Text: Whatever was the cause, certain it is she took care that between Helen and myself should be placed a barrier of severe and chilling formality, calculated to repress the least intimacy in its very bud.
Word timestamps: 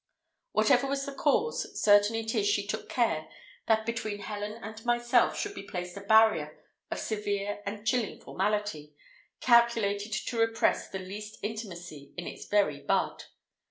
Whatever 0.53 0.87
was 0.87 1.05
the 1.05 1.13
cause, 1.13 1.79
certain 1.79 2.15
it 2.15 2.33
is 2.33 2.47
she 2.47 2.65
took 2.65 2.89
care 2.89 3.27
that 3.67 3.85
between 3.85 4.17
Helen 4.21 4.53
and 4.53 4.83
myself 4.83 5.37
should 5.39 5.53
be 5.53 5.61
placed 5.61 5.95
a 5.95 6.01
barrier 6.01 6.57
of 6.89 6.97
severe 6.97 7.61
and 7.67 7.85
chilling 7.85 8.19
formality, 8.19 8.95
calculated 9.41 10.11
to 10.11 10.39
repress 10.39 10.89
the 10.89 10.97
least 10.97 11.37
intimacy 11.43 12.15
in 12.17 12.25
its 12.25 12.47
very 12.47 12.79
bud. 12.79 13.25